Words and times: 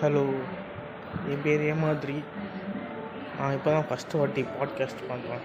Hello 0.00 0.22
என் 1.28 1.42
பேர் 1.42 1.60
ஏமாதிரி 1.60 2.22
நான் 3.38 3.52
இப்போ 3.52 3.70
தான் 3.70 3.86
ஃபஸ்ட்டு 3.88 4.18
வாட்டி 4.18 4.42
பாட்காஸ்ட் 4.42 5.02
பண்ணுறேன் 5.10 5.44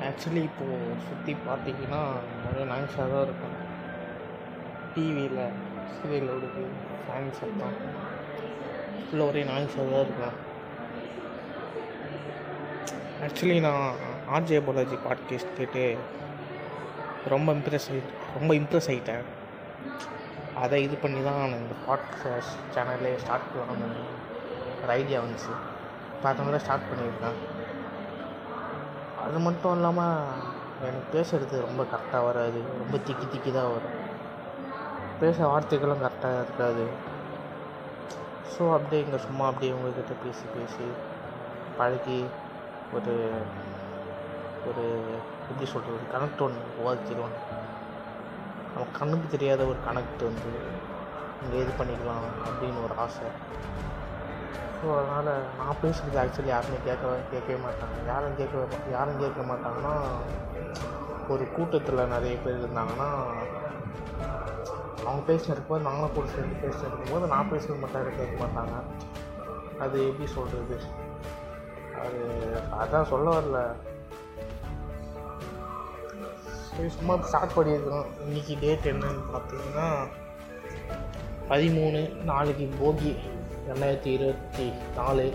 ஆக்சுவலி 0.00 0.42
இப்போது 0.42 0.78
சுற்றி 1.08 1.36
பார்த்தீங்கன்னா 1.48 2.00
நிறைய 2.44 2.64
நாய்ஸாக 2.72 3.08
தான் 3.10 3.22
இருக்கும். 3.22 3.56
டிவியில் 4.94 5.42
சீரியல் 5.92 6.28
ஓடுது 6.28 6.64
ஃபேன் 7.06 7.32
சத்தம் 7.32 7.76
ஃபுல்லாக 9.04 9.28
ஒரே 9.28 9.44
நாய்ஸாக 9.44 9.90
தான் 9.90 10.00
இருக்கும். 10.00 10.38
ஆக்சுவலி 13.22 13.60
நான் 13.60 13.94
ஆர்ஜே 14.28 14.64
பாலாஜி 14.64 14.94
பாட்காஸ்ட் 14.94 15.56
கேட்டு 15.56 15.96
ரொம்ப 17.28 17.52
இம்ப்ரெஸ் 17.52 17.90
ஆகிட்டு 17.90 18.40
ரொம்ப 18.40 18.54
இம்ப்ரெஸ் 18.54 18.90
ஆகிட்டேன் 18.90 19.39
அதை 20.62 20.82
இது 20.82 20.96
பண்ணி 20.96 21.24
தான் 21.24 21.38
நான் 21.38 21.58
இந்த 21.58 21.74
பாட்காஸ்ட் 21.88 22.56
சேனலே 22.74 23.16
ஸ்டார்ட் 23.16 23.50
பண்ணணும் 23.54 24.08
ஒரு 24.82 24.92
ஐடியா 24.92 25.20
வந்துச்சு. 25.20 25.52
பார்த்தவங்கள 26.24 26.56
ஸ்டார்ட் 26.56 26.88
பண்ணியிருக்கேன். 26.90 27.38
அது 29.24 29.38
மட்டும் 29.38 29.72
இல்லாமல் 29.72 30.26
எனக்கு 30.86 31.08
பேசுகிறது 31.14 31.60
ரொம்ப 31.60 31.86
கரெக்டாக 31.92 32.24
வராது. 32.24 32.60
ரொம்ப 32.78 32.96
திக்கி 33.06 33.26
திக்கி 33.32 33.52
தான் 33.52 33.72
வரும். 33.72 33.96
பேச 35.20 35.46
வார்த்தைகளும் 35.46 36.04
கரெக்டாக 36.04 36.42
இருக்காது. 36.42 36.84
ஸோ 38.52 38.72
அப்படியே 38.72 39.02
இங்கே 39.04 39.18
சும்மா 39.18 39.46
அப்படியே 39.46 39.72
உங்கள்கிட்ட 39.72 40.14
பேசி 40.24 40.44
பேசி 40.54 40.86
பழகி 41.78 42.24
ஒரு 42.92 43.14
ஒரு 44.68 44.84
எப்படி 45.50 45.70
சொல்கிறது 45.70 46.12
கனெக்ட் 46.14 46.42
ஒன்று 46.42 46.60
உருவாக்கிடுவேன். 46.78 47.36
நம்ம 48.72 48.86
கண்ணுக்கு 48.98 49.28
தெரியாத 49.28 49.62
ஒரு 49.64 49.78
கனெக்ட் 49.86 50.22
வந்து 50.30 50.50
இங்கே 51.42 51.58
இது 51.64 51.72
பண்ணிக்கலாம் 51.78 52.26
அப்படின்னு 52.48 52.84
ஒரு 52.86 52.94
ஆசை. 53.04 53.28
ஸோ 54.78 54.86
அதனால் 54.98 55.30
நான் 55.58 55.80
பேசுகிறது 55.82 56.20
ஆக்சுவலி 56.22 56.52
யாருமே 56.54 56.78
கேட்க 56.84 57.14
கேட்கவே 57.32 57.58
மாட்டாங்க. 57.66 57.96
யாரும் 58.06 58.36
கேட்க 58.36 58.64
யாரும் 58.96 59.20
கேட்க 59.24 59.42
மாட்டாங்கன்னா 59.50 59.94
ஒரு 61.28 61.44
கூட்டத்தில் 61.56 62.10
நிறைய 62.14 62.36
பேர் 62.44 62.60
இருந்தாங்கன்னா 62.62 63.08
அவங்க 65.04 65.22
பேசினு 65.28 65.66
போது 65.68 65.86
நாங்களும் 65.88 66.16
கூட 66.16 66.26
சேர்ந்து 66.36 66.62
பேசிட்டு 66.62 66.88
இருக்கும்போது 66.88 67.32
நான் 67.34 67.50
பேசுறது 67.52 67.82
மட்டும் 67.82 68.00
யாரும் 68.00 68.18
கேட்க 68.20 68.34
மாட்டாங்க. 68.44 68.74
அது 69.84 69.98
எப்படி 70.08 70.26
சொல்கிறது 70.38 70.76
அது 72.02 72.20
அதான் 72.82 73.10
சொல்ல 73.12 73.28
வரல. 73.36 73.60
சரி 76.80 76.92
சும்மா 76.98 77.14
ஸ்டார்ட் 77.28 77.54
பண்ணியிருக்கிறோம் 77.54 78.06
இன்றைக்கி 78.24 78.52
டேட் 78.60 78.86
என்னன்னு 78.90 79.22
பார்த்தீங்கன்னா 79.32 79.88
பதிமூணு 81.50 81.98
நாளைக்கு 82.28 82.66
போகி 82.78 83.10
ரெண்டாயிரத்தி 83.66 84.10
இருபத்தி 84.16 84.66
நாலு. 84.98 85.26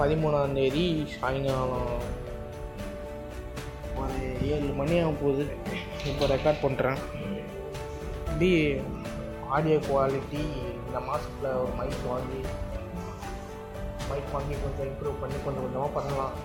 பதிமூணாந்தேதி 0.00 0.84
சாயங்காலம் 1.14 2.02
ஒரு 4.02 4.18
ஏழு 4.50 4.68
மணி 4.80 4.98
ஆகும் 5.04 5.20
போகுது. 5.22 5.46
இப்போ 6.12 6.28
ரெக்கார்ட் 6.34 6.62
பண்ணுறேன் 6.66 7.00
இப்படி 8.26 8.50
ஆடியோ 9.56 9.78
குவாலிட்டி 9.88 10.44
இந்த 10.86 11.00
மாதத்தில் 11.08 11.56
ஒரு 11.62 11.72
மைக் 11.80 12.04
வாங்கி 12.12 12.42
மைக் 14.10 14.34
வாங்கி 14.36 14.54
கொஞ்சம் 14.66 14.88
இம்ப்ரூவ் 14.90 15.22
பண்ணி 15.24 15.38
கொஞ்சம் 15.46 15.64
கொஞ்சமாக 15.66 15.94
பண்ணலாம். 15.98 16.36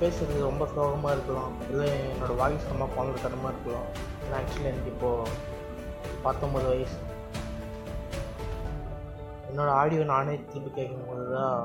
பேசுகிறது 0.00 0.48
ரொம்ப 0.50 0.64
சோகமாக 0.74 1.14
இருக்கலாம். 1.16 1.54
இல்லை 1.70 1.88
என்னோடய 2.12 2.36
வாய்ஸ் 2.40 2.70
ரொம்ப 2.72 2.86
குழந்தைத்தனமாக 2.96 3.52
இருக்கலாம். 3.54 3.88
ஏன்னா 4.24 4.38
ஆக்சுவலி 4.40 4.70
எனக்கு 4.72 4.92
இப்போது 4.94 5.36
பத்தொம்பது 6.26 6.66
வயசு. 6.72 6.98
என்னோடய 9.50 9.78
ஆடியோ 9.82 10.02
நானே 10.14 10.34
திருப்பி 10.50 10.70
கேட்கும்போது 10.78 11.24
தான் 11.36 11.60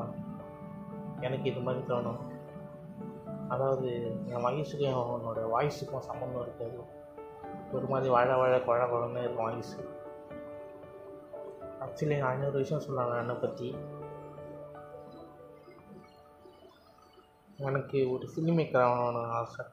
எனக்கு 1.27 1.45
இது 1.51 1.63
மாதிரி 1.67 1.83
தோணும். 1.93 2.21
அதாவது 3.53 3.89
என் 4.33 4.45
வயசுக்கும் 4.45 4.93
என்னோடய 5.17 5.49
வாய்ஸுக்கும் 5.53 6.07
சம்மந்தம் 6.09 6.45
இருக்காது 6.45 6.79
ஒரு 7.77 7.85
மாதிரி 7.91 8.09
வாழ 8.13 8.29
வாழ 8.39 8.53
குழ 8.67 8.79
குழந்தை 8.93 9.21
இருக்கும் 9.23 9.47
வாய்ஸு 9.47 9.79
ஆக்சுவலி 11.83 12.17
நான் 12.21 12.35
இன்னொரு 12.35 12.57
விஷயம் 12.61 12.85
சொன்னாங்க 12.87 13.13
என்னை 13.21 13.35
பற்றி 13.43 13.69
எனக்கு 17.57 18.11
ஒரு 18.11 18.29
ஃபிலிம் 18.31 18.57
மேக்கர் 18.57 19.29
ஆசை. 19.29 19.65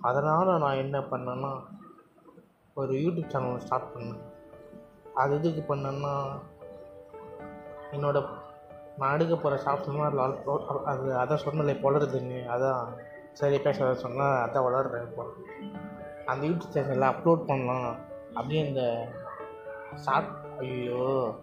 அதனால் 0.00 0.58
நான் 0.58 0.76
என்ன 0.76 0.98
பண்ணேன்னா 0.98 1.60
ஒரு 2.74 2.92
யூடியூப் 2.94 3.26
சேனல் 3.26 3.58
ஸ்டார்ட் 3.58 3.96
பண்ணேன். 3.96 4.20
அது 5.14 5.34
எதுக்கு 5.34 5.74
பண்ணேன்னா 5.74 6.40
என்னோட 7.92 8.28
நான் 8.96 9.12
எடுக்க 9.12 9.36
போகிற 9.36 9.62
ஷார்ட்ஸ்லாம் 9.62 10.06
அதில் 10.06 10.20
அப்லோட் 10.20 10.66
அது 10.84 11.16
அதான் 11.16 11.44
சொன்னல 11.44 11.80
வளருதுன்னு 11.80 12.46
அதான் 12.46 12.94
சரி 13.32 13.58
பேச 13.58 13.94
சொன்னால் 13.94 14.48
அதான் 14.48 14.64
வளர்றேன் 14.64 15.06
இப்போ. 15.06 15.26
அந்த 16.24 16.46
யூடியூப் 16.46 16.72
சேனலில் 16.72 17.12
அப்லோட் 17.12 17.44
பண்ணலாம் 17.44 17.96
அப்படியே 18.34 18.66
இந்த 18.66 19.08
ஷார்ட் 19.94 20.28
ஐயோ 20.58 21.34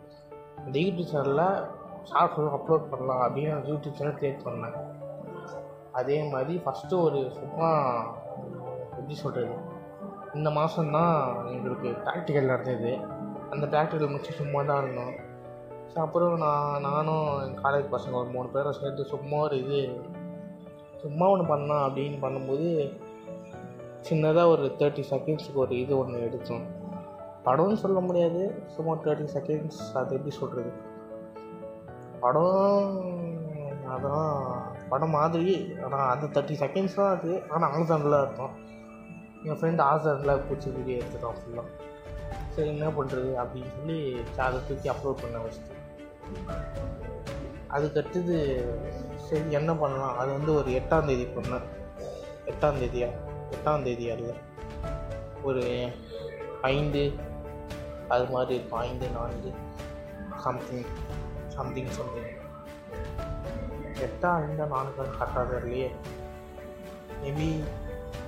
இந்த 0.65 0.79
யூடியூப் 0.79 1.11
சேனலில் 1.13 1.67
ஷார்ட்ஸ் 2.03 2.55
அப்லோட் 2.57 2.89
பண்ணலாம் 2.89 3.21
அப்படின்னு 3.21 3.55
அந்த 3.55 3.69
யூடியூப் 3.69 3.93
சேனல் 3.93 4.13
க்ரியேட் 4.13 4.45
பண்ணேன். 4.45 4.88
அதே 5.99 6.17
மாதிரி 6.29 6.61
ஃபஸ்ட்டு 6.65 7.01
ஒரு 7.01 7.19
சும்மா 7.39 7.69
எப்படி 8.91 9.15
சொல்கிறது 9.15 9.55
இந்த 10.33 10.49
மாதம்தான் 10.49 11.15
எங்களுக்கு 11.51 11.89
ப்ராக்டிக்கல் 12.05 12.51
நடந்தது. 12.51 12.91
அந்த 13.49 13.65
ப்ராக்டிக்கல் 13.65 14.11
முடிச்சு 14.11 14.31
சும்மா 14.31 14.59
தான் 14.61 14.81
இருந்தோம். 14.83 15.13
ஸோ 15.91 15.97
அப்புறம் 15.97 16.33
நான் 16.37 16.81
நானும் 16.81 17.27
எங்கள் 17.41 17.63
காலேஜ் 17.63 17.93
பசங்க 17.93 18.11
ஒரு 18.11 18.29
மூணு 18.29 18.47
பேரை 18.47 18.71
சேர்ந்து 18.71 19.05
சும்மா 19.05 19.37
ஒரு 19.37 19.57
இது 19.63 19.79
சும்மா 20.97 21.25
ஒன்று 21.29 21.45
பண்ணலாம் 21.45 21.85
அப்படின்னு 21.85 22.17
பண்ணும்போது 22.25 22.69
சின்னதாக 24.09 24.51
ஒரு 24.51 24.65
தேர்ட்டி 24.79 25.03
செகண்ட்ஸுக்கு 25.11 25.63
ஒரு 25.63 25.73
இது 25.79 25.93
ஒன்று 25.97 26.21
எடுத்தோம். 26.21 26.65
படம்னு 27.45 27.81
சொல்ல 27.83 27.99
முடியாது. 27.99 28.41
சும்மா 28.75 28.93
தேர்ட்டி 28.93 29.27
செகண்ட்ஸ் 29.35 29.81
அது 29.93 30.15
எப்படி 30.15 30.35
சொல்கிறது 30.35 30.71
படம் 32.19 33.07
அதான் 33.93 34.37
படம் 34.89 35.15
மாதிரி 35.17 35.45
ஆனால் 35.83 36.09
அது 36.09 36.27
தேர்ட்டி 36.27 36.55
செகண்ட்ஸ் 36.63 36.95
தான் 36.95 37.13
அது. 37.17 37.31
ஆனால் 37.49 37.71
ஆசனில் 37.71 38.21
இருக்கும் 38.21 38.55
என் 39.43 39.59
ஃப்ரெண்ட் 39.59 39.81
ஆசனில் 39.81 40.41
பூச்சி 40.47 40.69
வீடியோ 40.69 40.97
எடுத்துட்டான் 40.97 41.37
ஃபுல்லாக 41.39 41.67
சரி 42.55 42.67
என்ன 42.67 42.87
பண்ணுறது 42.89 43.29
அப்படின்னு 43.41 43.71
சொல்லி 43.75 43.97
அதை 44.37 44.59
தூக்கி 44.67 44.89
அப்லோட் 44.89 45.21
பண்ண 45.21 45.37
வச்சுட்டு 45.37 45.75
அதுக்கடுத்தது 47.75 48.35
சரி 49.27 49.51
என்ன 49.51 49.71
பண்ணலாம்? 49.75 50.17
அது 50.17 50.29
வந்து 50.31 50.51
ஒரு 50.55 50.69
எட்டாந்தேதி 50.71 51.25
பண்ணேன் 51.35 51.65
எட்டாந்தேதியா 52.45 53.09
எட்டாந்தேதியா 53.51 54.13
இல்லை 54.19 54.35
ஒரு 55.41 55.63
ஐந்து 56.61 57.03
அது 58.07 58.25
மாதிரி 58.25 58.53
இருக்கும். 58.55 58.79
ஐந்து 58.79 59.07
நான்கு 59.09 59.51
சம்திங் 60.43 60.85
சம்திங் 61.47 61.91
சம்திங் 61.97 62.31
எட்டா 64.07 64.29
ஐந்தா 64.43 64.65
நான்கு 64.73 65.05
கரெக்டாக 65.19 65.59
இல்லையே. 65.61 65.89
மேபி 67.21 67.47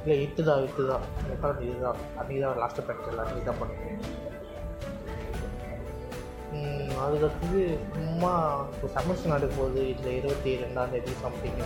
இல்லை 0.02 0.16
எட்டு 0.26 0.42
தான் 0.48 0.64
எட்டு 0.68 0.84
தான் 0.92 1.04
எட்டாம் 1.34 1.60
தான் 1.86 2.00
அன்றைக்கி 2.20 2.40
தான் 2.46 2.60
லாஸ்ட்டு 2.62 2.86
ப்ராக்டிக்கல் 2.88 3.24
அன்றைக்கி 3.24 3.44
தான் 3.50 3.62
பண்ணுவேன் 3.62 4.00
அதுக்கடுத்தது 7.04 7.62
சும்மா 7.94 8.32
இப்போ 8.72 8.88
செமஸ்டர் 8.96 9.34
நடக்கும் 9.34 9.62
போது 9.62 9.82
இந்த 9.94 10.08
இருபத்தி 10.20 10.52
ரெண்டாம் 10.64 10.92
தேதி 10.94 11.14
சம்திங் 11.22 11.62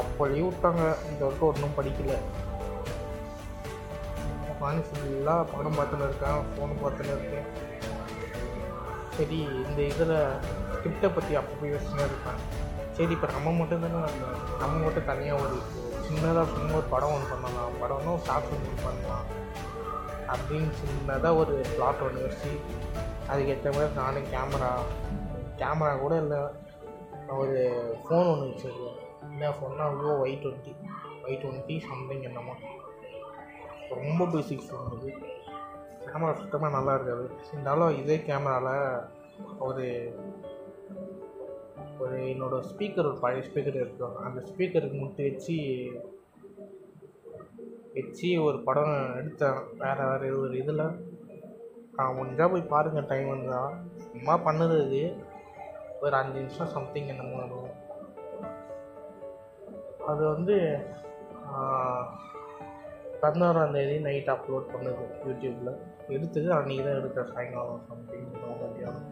அப்போ 0.00 0.26
லீவ் 0.32 0.48
விட்டாங்க. 0.48 0.82
இந்த 1.08 1.20
வரைக்கும் 1.24 1.48
ஒன்றும் 1.50 1.76
படிக்கல. 1.78 2.12
மனசு 4.62 4.92
ஃபுல்லாக 4.98 5.42
படம் 5.52 5.76
பார்த்துன்னு 5.78 6.06
இருக்கேன். 6.08 6.40
ஃபோன் 6.50 6.72
பார்த்துன்னு 6.82 7.14
இருக்கேன். 7.16 7.46
சரி 9.22 9.40
இந்த 9.66 9.80
இதில் 9.82 10.16
ஸ்கிரிப்டை 10.74 11.08
பற்றி 11.14 11.34
அப்போ 11.40 11.66
யோசனை 11.72 12.04
இருப்பேன். 12.04 12.40
சரி 12.96 13.12
இப்போ 13.16 13.26
நம்ம 13.34 13.50
மட்டும் 13.58 13.82
தானே 13.82 14.00
நம்ம 14.60 14.74
மட்டும் 14.84 15.08
தனியாக 15.10 15.42
ஒரு 15.42 15.56
சின்னதாக 16.06 16.46
சும்மா 16.54 16.74
ஒரு 16.78 16.88
படம் 16.94 17.12
ஒன்று 17.12 17.28
பண்ணலாம். 17.32 17.76
படம்னா 17.82 18.12
ஒரு 18.14 18.24
ஷார்ட் 18.28 18.48
ஃபிலிம் 18.48 18.82
பண்ணலாம். 18.86 19.26
அப்படின்னு 20.32 20.70
சின்னதாக 20.80 21.40
ஒரு 21.42 21.54
பிளாட் 21.74 22.02
ஒன்று 22.06 22.26
வச்சு 22.26 22.50
அதுக்கேற்ற 23.32 23.68
மாதிரி 23.74 23.94
நானும் 24.00 24.28
கேமரா 24.34 24.72
கேமரா 25.60 25.92
கூட 26.00 26.16
இல்லை. 26.16 26.40
ஒரு 27.28 27.58
ஃபோன் 28.04 28.30
ஒன்று 28.32 28.50
வச்சுருக்கேன். 28.50 28.98
என்ன 29.30 29.50
ஃபோன்னா 29.50 29.86
Vivo 29.94 30.16
Y 30.24 30.40
twenty 30.42 30.74
Y 31.26 31.40
twenty 31.44 31.76
something 31.90 32.22
என்னமோ. 32.22 32.56
ரொம்ப 34.00 34.26
பேசிக் 34.26 34.66
ஃபோன் 34.68 34.90
அது. 34.96 35.14
கேமரா 36.12 36.34
சுத்தமாக 36.34 36.76
நல்லா 36.76 36.94
இருக்காது. 36.94 37.24
இருந்தாலும் 37.52 37.96
இதே 38.02 38.16
கேமராவில் 38.16 39.02
ஒரு 39.58 39.86
ஒரு 41.98 42.16
என்னோடய 42.32 42.66
ஸ்பீக்கர் 42.70 43.08
ஒரு 43.10 43.18
பழைய 43.20 43.42
ஸ்பீக்கர் 43.48 43.80
இருக்கும். 43.82 44.16
அந்த 44.16 44.40
ஸ்பீக்கருக்கு 44.50 44.96
முட்டு 45.02 45.22
வச்சு 45.28 45.56
வச்சு 47.94 48.28
ஒரு 48.44 48.58
படம் 48.62 48.94
எடுத்தேன். 49.20 49.60
வேறு 49.78 50.04
வேறு 50.08 50.40
ஒரு 50.40 50.54
இதில். 50.62 50.84
நான் 51.96 52.16
முடிஞ்சால் 52.18 52.50
போய் 52.50 52.70
பாருங்கள் 52.74 53.06
டைம் 53.06 53.26
இருந்தால் 53.26 53.74
சும்மா 53.96 54.34
பண்ணுது 54.46 54.76
அது 54.84 55.02
ஒரு 56.00 56.14
அஞ்சு 56.16 56.38
நிமிஷம் 56.38 56.72
சம்திங் 56.76 57.10
என்னமோ 57.14 57.42
அது. 60.10 60.22
வந்து 60.28 60.56
பதினாறாம் 63.22 63.72
தேதி 63.72 63.98
நைட் 63.98 64.28
அப்லோட் 64.28 64.70
பண்ணுது 64.72 65.04
யூடியூப்பில் 65.26 65.76
எடுத்தது 66.08 66.48
அன்றைக்கி 66.54 66.82
தான் 66.84 66.98
எடுக்கிற 67.00 67.32
சாயங்காலம் 67.32 67.82
சம்திங் 67.88 68.30
மதியானம் 68.60 69.10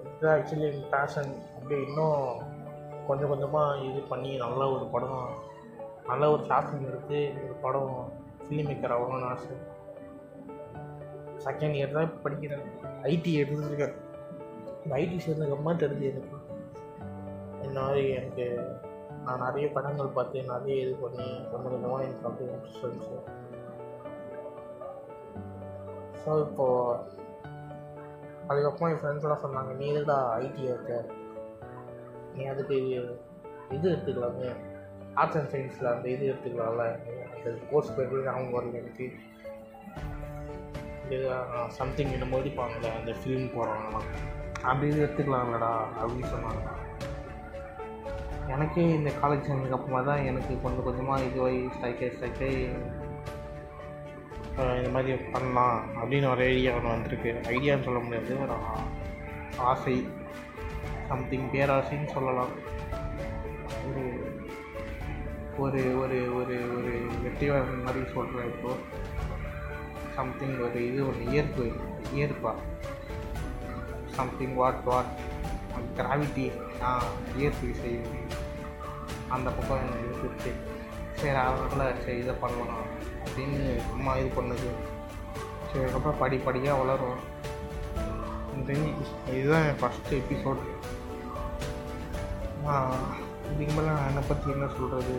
இதுதான் 0.00 0.38
ஆக்சுவலி 0.38 0.66
என் 0.70 0.88
பேஷன் 0.90 1.30
அப்படியே 1.54 1.86
இன்னும் 1.86 2.40
கொஞ்சம் 3.06 3.28
கொஞ்சமாக 3.28 3.78
இது 3.78 4.00
பண்ணி 4.00 4.36
நல்ல 4.36 4.70
ஒரு 4.70 4.84
படம் 4.84 5.28
நல்ல 6.06 6.30
ஒரு 6.30 6.44
ஷாப்பிங் 6.44 6.86
எடுத்து 6.86 7.32
ஒரு 7.44 7.54
படம் 7.60 8.12
ஃபிலிம் 8.42 8.68
மேக்கர் 8.70 8.94
ஆகணும்னு 8.96 9.28
ஆசை. 9.28 9.56
செகண்ட் 11.44 11.78
இயர் 11.78 11.92
தான் 11.92 12.12
படிக்கிறேன். 12.24 12.66
ஐடி 13.02 13.32
எடுத்துருக்கேன். 13.42 13.94
இந்த 14.84 14.96
ஐடி 14.96 15.18
சேர்ந்ததுக்கப்புறமா 15.26 15.74
தெரிஞ்சு 15.84 16.06
எனக்கு. 16.12 16.36
இந்த 17.62 17.80
மாதிரி 17.80 18.10
எனக்கு 18.10 18.46
நான் 19.28 19.44
நிறைய 19.46 19.66
படங்கள் 19.76 20.14
பார்த்து 20.16 20.42
நிறைய 20.50 20.74
இது 20.84 20.94
பண்ணி 21.04 21.28
ரொம்ப 21.52 21.64
கொஞ்சமாக 21.72 22.04
எனக்கு 22.06 22.28
அப்படி 22.28 22.50
இன்ட்ரெஸ்ட் 22.52 22.86
இருந்துச்சு. 22.86 23.18
ஸோ 26.22 26.30
இப்போது 26.44 27.16
அதுக்கப்புறம் 28.50 28.90
என் 28.92 29.00
ஃப்ரெண்ட்ஸ்லாம் 29.02 29.44
சொன்னாங்க 29.44 29.72
நீ 29.80 29.86
எதுடா 29.94 30.18
ஐடி 30.44 30.62
இருக்க? 30.70 31.00
நீ 32.36 32.44
அதுக்கு 32.52 32.76
இது 33.76 33.86
எடுத்துக்கலாமே. 33.94 34.50
ஆர்ட்ஸ் 35.20 35.38
அண்ட் 35.38 35.50
சயின்ஸில் 35.52 35.92
அந்த 35.94 36.06
இது 36.14 36.24
எடுத்துக்கலாம்ல. 36.32 36.86
அந்த 37.34 37.48
கோர்ஸ் 37.70 37.94
பேர் 37.96 38.32
அவங்க 38.34 38.50
வரல 38.58 38.80
எனக்கு. 38.82 39.06
சம்திங் 41.78 42.14
இந்த 42.16 42.26
முடிப்பாங்கள்ல 42.32 42.88
அந்த 42.98 43.12
ஃபிலிம் 43.20 43.52
போகிறவங்களாம் 43.54 44.10
அப்படி 44.70 44.88
இது 44.90 45.04
எடுத்துக்கலாம்லடா 45.04 45.72
அப்படின்னு 46.00 46.30
சொன்னாங்க. 46.34 46.64
எனக்கே 48.58 48.84
இந்த 48.98 49.10
காலேஜ் 49.22 49.44
சேர்ந்ததுக்கு 49.46 49.76
அப்புறமா 49.76 49.98
தான் 50.06 50.24
எனக்கு 50.28 50.52
கொஞ்சம் 50.62 50.86
கொஞ்சமாக 50.86 51.26
இதுவாகி 51.26 51.58
ஸ்ட்ரைக்கே 51.74 52.06
ஸ்ட்ரைக்கே 52.14 52.48
இந்த 54.78 54.88
மாதிரி 54.94 55.12
பண்ணலாம் 55.34 55.76
அப்படின்னு 55.98 56.30
ஒரு 56.30 56.42
ஐடியா 56.52 56.70
ஒன்று 56.76 56.92
வந்திருக்கு. 56.94 57.32
ஐடியான்னு 57.52 57.86
சொல்ல 57.88 58.00
முடியாது 58.04 58.32
ஒரு 58.44 58.54
ஆசை 59.70 59.94
சம்திங் 61.10 61.46
பேராசைன்னு 61.52 62.08
சொல்லலாம். 62.14 62.52
ஒரு 63.88 64.04
ஒரு 65.64 65.82
ஒரு 66.02 66.18
ஒரு 66.40 66.56
ஒரு 66.78 66.94
வெற்றியாளர் 67.26 67.86
மாதிரி 67.86 68.02
சொல்கிறேன் 68.16 68.50
இப்போது 68.54 68.82
சம்திங் 70.18 70.58
ஒரு 70.66 70.80
இது 70.88 71.00
ஒன்று 71.10 71.30
இயற்பு 71.34 71.66
இயற்பா 72.18 72.54
சம்திங் 74.18 74.58
வாட் 74.62 74.84
வாட் 74.90 75.14
கிராவிட்டி 76.00 76.48
நான் 76.82 77.08
இயற்பு 77.38 77.68
செய்வேன். 77.82 78.28
அந்த 79.36 79.48
பக்கம் 79.56 79.82
எனக்கு 79.84 80.26
இருக்குது 80.28 80.52
சரி 81.20 81.38
அதனால் 81.42 82.00
சரி 82.04 82.18
இதை 82.22 82.34
பண்ணலாம் 82.42 82.84
அப்படின்னு 83.24 83.60
சும்மா 83.88 84.12
இது 84.20 84.28
பண்ணுது. 84.36 84.68
சரி 85.68 85.82
அதுக்கப்புறம் 85.84 86.20
படி 86.22 86.36
படியாக 86.46 86.80
வளரும் 86.82 87.18
இதுதான் 88.60 89.66
என் 89.68 89.80
ஃபஸ்ட்டு 89.80 90.18
எபிசோட் 90.22 90.62
இதுக்கு 93.50 93.74
மேலே 93.74 93.90
நான் 93.90 94.08
என்னை 94.08 94.22
பற்றி 94.28 94.48
என்ன 94.54 94.66
சொல்கிறது 94.76 95.16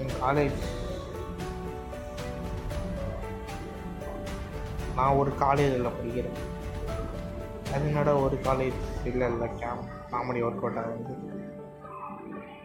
என் 0.00 0.16
காலேஜ் 0.22 0.62
நான் 4.96 5.18
ஒரு 5.20 5.30
காலேஜில் 5.42 5.94
படிக்கிறேன். 5.98 6.40
அது 7.74 7.84
என்னோட 7.90 8.10
ஒரு 8.24 8.36
காலேஜ் 8.48 8.80
இல்லை 9.10 9.26
இல்லை 9.32 9.48
கேம் 9.62 9.82
காமெடி 10.12 10.40
ஒர்க் 10.46 10.64
அவுட் 10.64 10.80
ஆகுது 10.82 11.14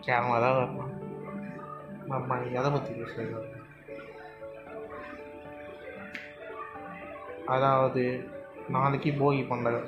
கேமரா 0.05 0.39
தான் 0.45 0.57
வரணும் 0.57 0.91
நம்ம 2.11 2.37
எதை 2.57 2.69
பற்றி 2.73 2.91
பேசுகிறது 2.99 3.51
அதாவது 7.53 8.03
நாளைக்கு 8.75 9.09
போகி 9.21 9.41
பொங்கல். 9.49 9.79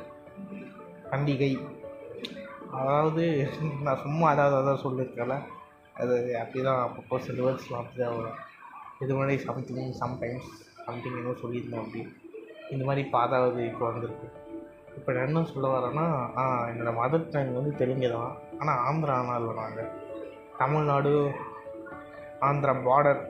பண்டிகை. 1.12 1.52
அதாவது 2.80 3.24
நான் 3.86 4.02
சும்மா 4.04 4.25
அதாவது 4.34 4.58
அதான் 4.60 4.84
சொல்லியிருக்கல 4.86 5.36
அது 6.02 6.16
அப்படி 6.42 6.62
தான் 6.68 6.81
அப்பப்போ 6.86 7.20
சில 7.28 7.38
வேர்ட்ஸ்லாம் 7.46 7.81
அப்படி 7.84 8.02
தான் 8.04 8.18
வரும். 8.18 8.42
இது 9.04 9.13
மாதிரி 9.20 9.36
சம்திங் 9.48 9.96
சம்டைம்ஸ் 10.02 10.50
சம்திங் 10.88 11.20
ஏதோ 11.22 11.34
சொல்லியிருந்தோம் 11.44 11.84
அப்படி. 11.86 12.02
இந்த 12.74 12.84
மாதிரி 12.90 13.04
பாதாவது 13.16 13.62
இப்போ 13.72 13.86
வந்திருக்கு. 13.90 14.28
இப்போ 14.98 15.10
நான் 15.16 15.28
என்ன 15.30 15.46
சொல்ல 15.54 15.68
வரேன்னா 15.75 16.06
என்னோடய 16.72 17.00
மதர் 17.00 17.31
டங் 17.34 17.58
வந்து 17.60 17.74
தெலுங்கு 17.81 18.10
தான் 18.16 18.36
ஆனால் 18.60 18.81
ஆந்திராலாம் 18.86 19.40
இல்லை 19.40 19.56
நாங்கள் 19.63 19.90
தமிழ்நாடு 20.62 21.12
ஆந்திரா 22.48 22.74
பார்டர் 22.88 23.21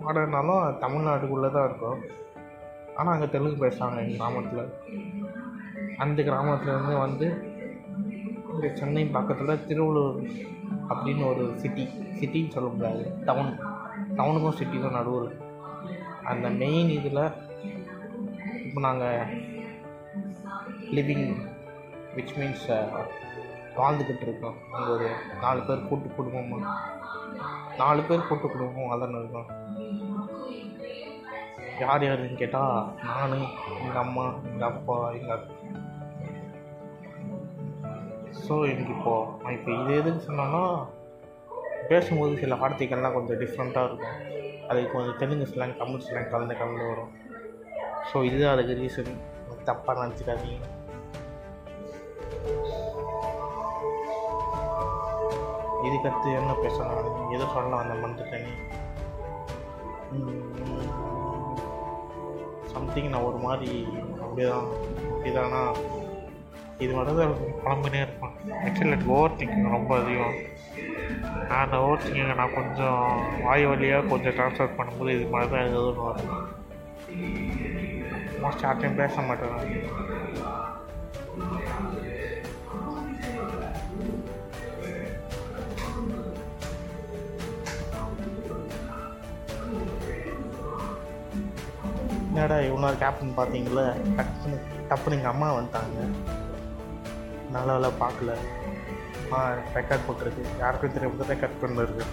பார்டர்னாலும் 0.00 0.78
தமிழ்நாட்டுக்குள்ளே 0.82 1.48
தான் 1.56 1.66
இருக்கும். 1.68 2.00
ஆனால் 2.98 3.14
அங்கே 3.14 3.28
தெலுங்கு 3.34 3.58
பேசுகிறாங்க 3.64 4.02
எங்கள் 4.04 4.20
கிராமத்தில். 4.22 4.72
அந்த 6.04 6.18
கிராமத்துலேருந்து 6.28 6.94
வந்து 7.04 7.26
இங்கே 8.52 8.70
சென்னை 8.80 9.04
பக்கத்தில் 9.16 9.64
திருவள்ளூர் 9.68 10.18
அப்படின்னு 10.90 11.24
ஒரு 11.32 11.44
சிட்டி 11.62 11.84
சிட்டின்னு 12.18 12.54
சொல்ல 12.56 12.68
முடியாது 12.74 13.04
டவுன் 13.28 13.50
டவுனுக்கும் 14.18 14.58
சிட்டிக்கும் 14.60 14.98
நடுவில். 14.98 15.32
அந்த 16.32 16.46
மெயின் 16.62 16.90
இதில் 16.98 17.24
இப்போ 18.66 18.80
நாங்கள் 18.88 19.32
லிவிங் 20.96 21.28
விச் 22.16 22.34
மீன்ஸ் 22.38 22.68
வாழ்ந்துக்கிட்டு 23.80 24.24
இருக்கோம். 24.26 24.56
அங்கே 24.74 24.90
ஒரு 24.94 25.06
நாலு 25.44 25.60
பேர் 25.68 25.86
கூட்டு 25.88 26.08
குடும்பமாக 26.16 26.72
நாலு 27.82 28.02
பேர் 28.08 28.28
கூட்டு 28.28 28.46
குடும்பம் 28.48 28.92
வளர்ந்துருக்கோம் 28.94 29.50
யார் 31.82 32.04
யாருன்னு 32.06 32.40
கேட்டால் 32.42 32.76
நான் 33.06 33.32
எங்கள் 33.84 34.02
அம்மா 34.02 34.26
எங்கள் 34.50 34.68
அப்பா 34.70 34.96
எங்கள் 35.18 35.46
ஸோ 38.44 38.54
எனக்கு 38.72 38.92
இப்போது 38.96 39.30
நான் 39.42 39.56
இப்போ 39.56 39.70
இது 39.80 39.92
எதுன்னு 40.00 40.22
சொன்னேன்னா 40.28 40.62
பேசும்போது 41.90 42.38
சில 42.42 42.56
வார்த்தைகள்லாம் 42.62 43.16
கொஞ்சம் 43.16 43.40
டிஃப்ரெண்ட்டாக 43.42 43.88
இருக்கும். 43.88 44.16
அதுக்கு 44.68 44.92
கொஞ்சம் 44.92 45.18
தெலுங்கு 45.20 45.46
ஸ்லாங் 45.50 45.76
தமிழ் 45.80 46.04
ஸ்லாங் 46.06 46.30
கலந்து 46.34 46.54
கலந்து 46.60 46.86
வரும். 46.90 47.12
ஸோ 48.10 48.22
இதுதான் 48.28 48.54
அதுக்கு 48.54 48.78
ரீசன் 48.80 49.12
தப்பாக 49.68 49.96
நினச்சிக்காதீங்க 50.02 50.70
இதுக்கடுத்து 55.86 56.28
என்ன 56.34 56.52
பேசணும் 56.62 57.32
எதை 57.32 57.46
சொல்ல 57.54 57.76
வந்த 57.76 58.24
நீ? 58.32 58.52
சம்திங் 62.72 63.10
நான் 63.10 63.22
ஒரு 63.22 63.36
மாதிரி 63.36 63.70
அப்படிதான் 64.22 64.66
அப்படிதானா? 65.10 65.62
இது 66.78 66.92
மட்டும் 66.94 67.16
தான் 67.16 67.34
குழம்புனே 67.64 68.00
இருப்பேன். 68.00 68.34
ஆக்சுவலி 68.64 68.88
எனக்கு 68.88 69.12
ஓவர் 69.12 69.36
திங்கிங் 69.36 69.70
ரொம்ப 69.70 69.96
அதிகம். 69.98 70.36
நான் 71.48 71.62
அந்த 71.64 71.76
ஓவர் 71.78 72.02
திங்கிங்கை 72.02 72.34
நான் 72.34 72.54
கொஞ்சம் 72.54 73.02
வாய் 73.44 73.66
வழியாக 73.66 74.08
கொஞ்சம் 74.08 74.32
ட்ரான்ஸ்ஃபர் 74.32 74.76
பண்ணும்போது 74.78 75.08
இது 75.08 75.28
மாதிரி 75.28 75.50
தான் 75.50 75.66
எதுவும் 75.66 75.86
ஒன்று 75.86 76.02
வரும் 76.02 76.32
மோஸ்ட் 78.42 78.64
யார்ட்டையும் 78.64 78.94
பேச 78.94 79.20
மாட்டேன் 79.20 79.56
என்னடா 92.34 92.56
இவ்வளோ 92.68 92.88
கேப்டன் 93.00 93.36
பார்த்தீங்களா? 93.36 93.82
டப்புன்னு 94.18 94.56
டப்புன்னு 94.88 95.16
எங்கள் 95.16 95.32
அம்மா 95.32 95.48
வந்துட்டாங்க. 95.56 96.06
நல்லா 97.54 97.74
வேலை 97.76 97.90
பார்க்கல. 98.00 98.32
ஆ 99.34 99.36
ரெக்கார்ட் 99.76 100.06
போட்டிருக்கு. 100.06 100.44
யாருக்கும் 100.62 100.94
தெரியாமல் 100.94 101.30
ரெக்கார்ட் 101.32 101.60
பண்ணிருக்கு 101.60 102.06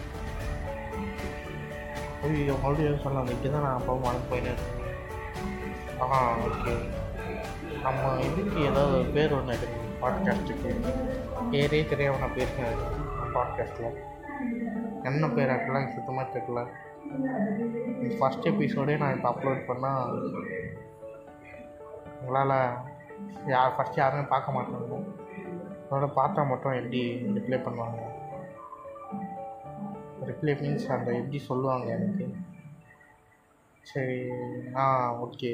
ஐயோ 2.25 2.55
மறுபடியும் 2.63 3.01
சொல்லலாம் 3.03 3.31
இப்படி 3.33 3.51
தான் 3.53 3.65
நான் 3.65 3.79
அப்பாவும் 3.79 4.05
மறந்து 4.07 4.29
போயினேன். 4.31 4.61
ஆ 6.01 6.19
ஓகே 6.47 6.73
நம்ம 7.85 8.11
இதுக்கு 8.27 8.59
ஏதாவது 8.69 8.99
பேர் 9.15 9.35
ஒன்று 9.37 9.57
இருக்குது 9.57 9.89
பாட்காஸ்ட்டுக்கு 10.03 10.71
பேரே 11.53 11.81
தெரியாமல் 11.93 12.23
நான் 12.23 12.37
பேசுகிறேன் 12.39 12.79
பாட்காஸ்ட்டில் 13.37 13.99
என்ன 15.09 15.27
பேர் 15.37 15.53
ஆக்கலாம் 15.55 15.91
சுத்தமாக 15.95 16.27
தெரியல. 16.35 16.61
ஃபஸ்ட் 18.19 18.47
எபிசோடே 18.47 18.97
நான் 18.97 19.15
இப்போ 19.15 19.29
அப்லோட் 19.31 19.67
பண்ணால் 19.67 20.11
உங்களால் 22.21 22.55
யார் 23.47 23.75
ஃபஸ்ட் 23.77 23.97
யாருமே 23.97 24.23
பார்க்க 24.27 24.51
மாட்டாங்க. 24.51 24.97
அதோட 25.83 26.07
பார்த்தா 26.15 26.47
மட்டும் 26.47 26.73
எப்படி 26.73 27.01
ரிப்ளை 27.33 27.57
பண்ணுவாங்க? 27.57 27.99
ரிப்ளை 30.25 30.53
மீன்ஸ் 30.61 30.87
அந்த 30.91 31.11
எப்படி 31.11 31.39
சொல்லுவாங்க 31.39 31.85
எனக்கு? 31.91 32.25
சரி 33.83 34.17
ஆ 34.75 34.83
ஓகே 35.21 35.51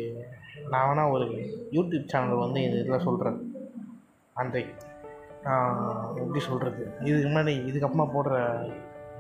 நான் 0.70 0.88
வேணால் 0.90 1.12
ஒரு 1.12 1.28
யூடியூப் 1.72 2.10
சேனல் 2.10 2.36
வந்து 2.36 2.64
இது 2.64 2.80
இதில் 2.80 3.00
சொல்கிறேன் 3.00 3.38
அந்த 4.36 4.58
எப்படி 6.18 6.40
சொல்கிறது 6.40 6.84
இதுக்கு 7.02 7.30
முன்னாடி 7.30 7.54
இதுக்கப்புறமா 7.70 8.08
போடுற 8.14 8.36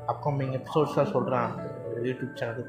அப்கமிங் 0.07 0.53
எபிசோட்ஸ்லாம் 0.53 1.11
சொல்கிறேன் 1.11 1.51
யூடியூப் 2.05 2.39
சேனல். 2.41 2.67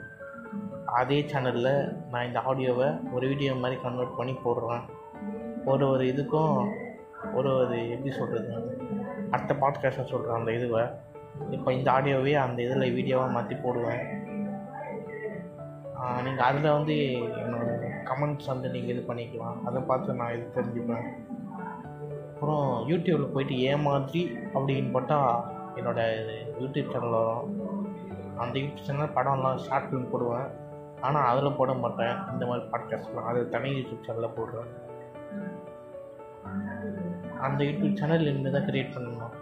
அதே 0.99 1.19
சேனலில் 1.31 1.73
நான் 2.13 2.27
இந்த 2.29 2.41
ஆடியோவை 2.51 2.89
ஒரு 3.15 3.25
வீடியோ 3.31 3.55
மாதிரி 3.55 3.81
கன்வெர்ட் 3.81 4.17
பண்ணி 4.17 4.35
போடுறேன். 4.45 4.85
ஒரு 5.73 5.85
ஒரு 5.93 6.05
இதுக்கும் 6.13 6.57
ஒரு 7.35 7.51
ஒரு 7.61 7.77
எப்படி 7.91 8.13
சொல்கிறது 8.19 8.53
அடுத்த 9.31 9.55
பாட்காஸ்ட்டில் 9.63 10.11
சொல்கிறேன் 10.13 10.39
அந்த 10.39 10.53
இதுவை. 10.59 10.85
இப்போ 11.57 11.73
இந்த 11.79 11.89
ஆடியோவே 11.97 12.33
அந்த 12.45 12.59
இதில் 12.67 12.95
வீடியோவாக 12.99 13.35
மாற்றி 13.37 13.57
போடுவேன். 13.65 14.05
நீங்கள் 16.25 16.47
அதில் 16.49 16.75
வந்து 16.77 16.97
என்னோட 17.43 17.67
கமெண்ட்ஸ் 18.11 18.51
வந்து 18.53 18.69
நீங்கள் 18.75 18.93
இது 18.95 19.03
பண்ணிக்கலாம். 19.09 19.59
அதை 19.69 19.83
பார்த்து 19.91 20.19
நான் 20.21 20.35
இது 20.37 20.47
தெரிஞ்சுப்பேன். 20.57 21.07
அப்புறம் 22.33 22.67
யூடியூப்பில் 22.91 23.35
போயிட்டு 23.37 23.55
ஏமாற்றி 23.71 24.21
அப்படின்னு 24.55 24.91
போட்டால் 24.97 25.33
என்னோடய 25.79 26.37
யூடியூப் 26.61 26.93
சேனல் 26.93 27.17
வரும் 27.17 27.49
அந்த 28.39 28.59
யூடியூப் 28.59 28.87
சேனல் 28.89 29.15
படம்லாம் 29.15 29.57
ஷார்ட் 29.57 29.89
ஃபிலிம் 29.91 30.11
போடுவேன். 30.11 30.49
ஆனால் 31.01 31.27
அதில் 31.31 31.57
போட 31.57 31.73
மாட்டேன். 31.73 32.17
இந்த 32.33 32.47
மாதிரி 32.47 32.67
பாட்காஸ்ட்லாம் 32.73 33.29
அது 33.31 33.49
தனி 33.49 33.71
யூடியூப் 33.71 34.07
சேனலில் 34.07 34.37
போடுறேன். 34.39 34.71
அந்த 37.41 37.65
யூடியூப் 37.65 37.97
சேனல் 37.97 38.27
இனிமேல் 38.27 38.53
தான் 38.53 38.69
க்ரியேட் 38.69 38.95
பண்ணணும். 38.95 39.35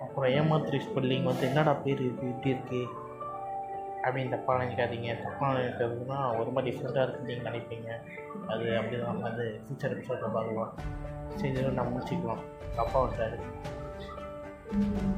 அப்புறம் 0.00 0.30
ஏமாத்திரி 0.30 0.78
ஸ்பெல்லிங் 0.88 1.22
வந்து 1.22 1.46
என்னடா 1.46 1.72
பேர் 1.72 2.02
இருக்குது 2.02 2.30
இப்படி 2.32 2.52
இருக்குது 2.52 2.82
அப்படின்னு 4.02 4.34
தப்பாக 4.34 4.60
நினைக்காதீங்க. 4.62 5.10
தப்பாக 5.24 5.54
நினைக்கிறதுனா 5.56 6.18
ஒரு 6.40 6.50
மாதிரி 6.50 6.68
டிஃப்ரெண்ட்டாக 6.68 7.02
இருக்குன்னு 7.02 7.32
நீங்கள் 7.32 7.48
நினைப்பீங்க. 7.48 7.88
அது 8.48 8.76
அப்படி 8.76 9.02
தான் 9.02 9.20
வந்து 9.20 9.60
ஃபியூச்சர் 9.64 9.94
எபிசோடில் 9.96 10.34
பார்க்கலாம். 10.36 10.72
சரி 11.34 11.52
நம்ம 11.52 11.90
முடிச்சுக்கலாம். 11.96 12.44
தப்பாக 12.76 13.02
விட்டாரு 13.04 13.38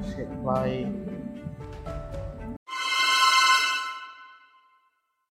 சரி 0.01 0.35
பாய் 0.45 0.77